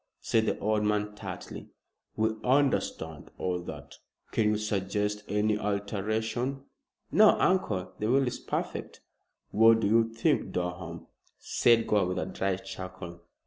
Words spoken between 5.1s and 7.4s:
any alteration?" "No,